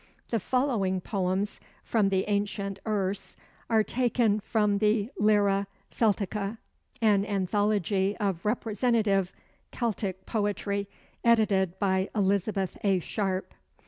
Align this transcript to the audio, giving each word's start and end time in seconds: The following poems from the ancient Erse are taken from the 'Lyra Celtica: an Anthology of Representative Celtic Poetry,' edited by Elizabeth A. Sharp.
The 0.31 0.39
following 0.39 0.99
poems 0.99 1.59
from 1.83 2.09
the 2.09 2.27
ancient 2.27 2.79
Erse 2.87 3.37
are 3.69 3.83
taken 3.83 4.39
from 4.39 4.79
the 4.79 5.11
'Lyra 5.19 5.67
Celtica: 5.91 6.57
an 7.03 7.23
Anthology 7.23 8.17
of 8.17 8.43
Representative 8.43 9.31
Celtic 9.71 10.25
Poetry,' 10.25 10.87
edited 11.23 11.77
by 11.77 12.09
Elizabeth 12.15 12.79
A. 12.83 12.97
Sharp. 12.97 13.53